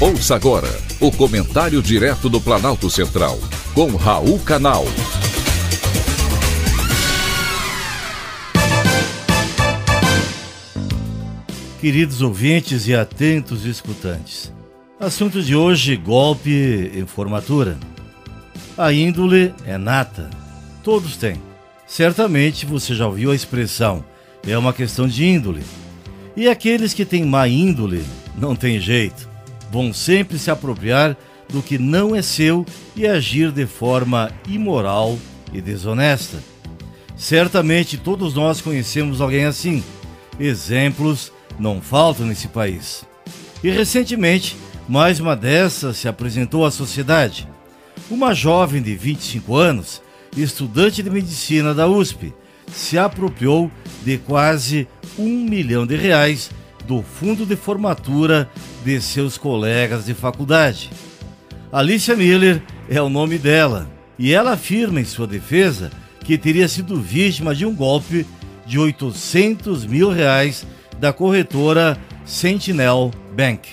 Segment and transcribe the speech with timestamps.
[0.00, 0.66] Ouça agora
[0.98, 3.38] o comentário direto do Planalto Central,
[3.74, 4.86] com Raul Canal.
[11.82, 14.50] Queridos ouvintes e atentos escutantes,
[14.98, 17.76] assunto de hoje: golpe em formatura.
[18.78, 20.30] A índole é nata,
[20.82, 21.36] todos têm.
[21.86, 24.02] Certamente você já ouviu a expressão:
[24.46, 25.62] é uma questão de índole.
[26.34, 28.02] E aqueles que têm má índole,
[28.38, 29.29] não tem jeito,
[29.70, 31.16] vão sempre se apropriar
[31.48, 32.64] do que não é seu
[32.96, 35.18] e agir de forma imoral
[35.52, 36.38] e desonesta.
[37.16, 39.82] Certamente todos nós conhecemos alguém assim.
[40.38, 43.04] Exemplos não faltam nesse país.
[43.62, 44.56] E recentemente,
[44.88, 47.46] mais uma dessas se apresentou à sociedade.
[48.10, 50.02] Uma jovem de 25 anos,
[50.36, 52.32] estudante de medicina da USP,
[52.72, 53.70] se apropriou
[54.04, 56.50] de quase um milhão de reais
[56.90, 58.50] do fundo de formatura
[58.84, 60.90] de seus colegas de faculdade.
[61.70, 63.88] Alicia Miller é o nome dela
[64.18, 65.92] e ela afirma em sua defesa
[66.24, 68.26] que teria sido vítima de um golpe
[68.66, 70.66] de 800 mil reais
[70.98, 73.68] da corretora Sentinel Bank.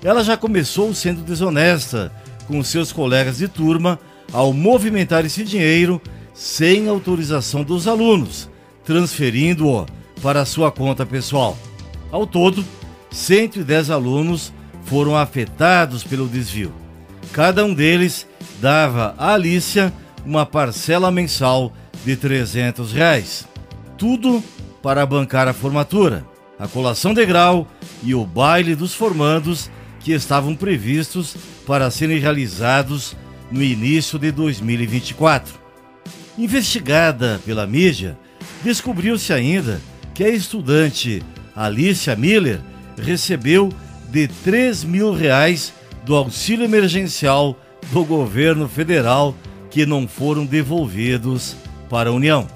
[0.00, 2.12] Ela já começou sendo desonesta
[2.46, 3.98] com seus colegas de turma
[4.32, 6.00] ao movimentar esse dinheiro
[6.32, 8.48] sem autorização dos alunos,
[8.84, 9.84] transferindo-o
[10.22, 11.58] para sua conta pessoal.
[12.12, 12.64] Ao todo,
[13.10, 14.52] 110 alunos
[14.84, 16.72] foram afetados pelo desvio.
[17.32, 18.28] Cada um deles
[18.60, 19.92] dava a Alicia
[20.24, 21.72] uma parcela mensal
[22.04, 23.48] de 300 reais.
[23.98, 24.40] Tudo
[24.80, 26.30] para bancar a formatura
[26.62, 27.66] a colação de grau
[28.04, 29.68] e o baile dos formandos
[29.98, 33.16] que estavam previstos para serem realizados
[33.50, 35.54] no início de 2024.
[36.38, 38.16] Investigada pela mídia,
[38.62, 39.80] descobriu-se ainda
[40.14, 41.20] que a estudante
[41.54, 42.60] Alicia Miller
[42.96, 43.70] recebeu
[44.10, 45.72] de 3 mil reais
[46.04, 47.56] do auxílio emergencial
[47.90, 49.34] do governo federal
[49.70, 51.56] que não foram devolvidos
[51.88, 52.46] para a União.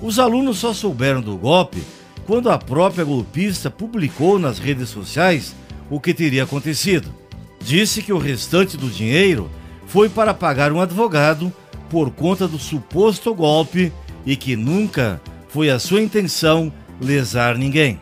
[0.00, 1.82] Os alunos só souberam do golpe
[2.26, 5.54] quando a própria golpista publicou nas redes sociais
[5.88, 7.14] o que teria acontecido.
[7.60, 9.50] Disse que o restante do dinheiro
[9.86, 11.52] foi para pagar um advogado
[11.88, 13.92] por conta do suposto golpe
[14.24, 18.00] e que nunca foi a sua intenção lesar ninguém.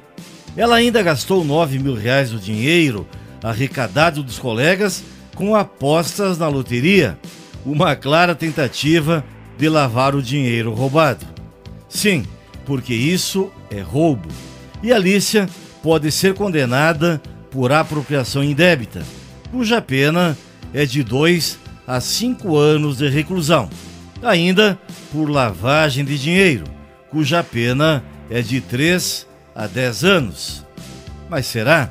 [0.57, 3.07] Ela ainda gastou 9 mil reais do dinheiro
[3.43, 5.05] arrecadado dos colegas
[5.35, 7.19] com apostas na loteria,
[7.67, 9.25] uma clara tentativa
[9.59, 11.27] de lavar o dinheiro roubado.
[11.89, 12.25] Sim,
[12.65, 14.29] porque isso é roubo.
[14.83, 15.49] E Alicia
[15.83, 17.21] pode ser condenada
[17.51, 19.03] por apropriação indébita,
[19.51, 20.37] cuja pena
[20.73, 23.69] é de 2 a 5 anos de reclusão.
[24.23, 24.79] Ainda
[25.13, 26.65] por lavagem de dinheiro,
[27.11, 30.65] cuja pena é de 3 a 10 anos.
[31.29, 31.91] Mas será?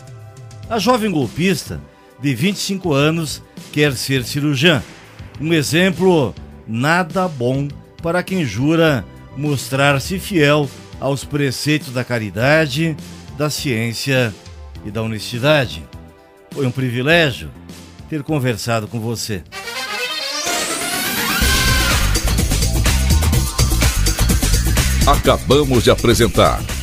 [0.70, 1.80] A jovem golpista,
[2.22, 3.42] de 25 anos,
[3.72, 4.84] quer ser cirurgiã.
[5.40, 6.34] Um exemplo
[6.68, 7.68] nada bom
[8.02, 10.70] para quem jura mostrar-se fiel
[11.00, 12.96] aos preceitos da caridade,
[13.38, 14.34] da ciência
[14.86, 15.84] e da honestidade.
[16.52, 17.50] Foi um privilégio
[18.10, 19.44] ter conversado com você.
[25.06, 26.62] Acabamos de apresentar